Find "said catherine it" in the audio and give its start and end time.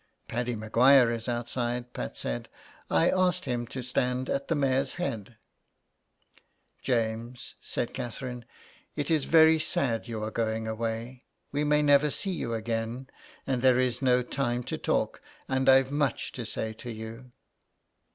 7.61-9.11